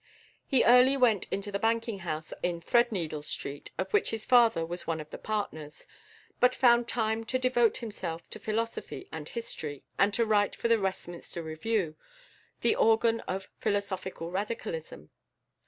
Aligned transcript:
He 0.47 0.63
early 0.63 0.97
went 0.97 1.27
into 1.29 1.51
the 1.51 1.59
banking 1.59 1.99
house 1.99 2.33
in 2.41 2.59
Threadneedle 2.59 3.21
Street, 3.23 3.69
of 3.77 3.93
which 3.93 4.09
his 4.09 4.25
father 4.25 4.65
was 4.65 4.87
one 4.87 4.99
of 4.99 5.11
the 5.11 5.19
partners, 5.19 5.85
but 6.39 6.55
found 6.55 6.87
time 6.87 7.23
to 7.25 7.37
devote 7.37 7.77
himself 7.77 8.27
to 8.31 8.39
philosophy 8.39 9.07
and 9.11 9.29
history, 9.29 9.83
and 9.99 10.11
to 10.15 10.25
write 10.25 10.55
for 10.55 10.69
the 10.69 10.81
Westminster 10.81 11.43
Review, 11.43 11.97
the 12.61 12.75
organ 12.75 13.19
of 13.27 13.47
philosophical 13.59 14.31
Radicalism. 14.31 15.11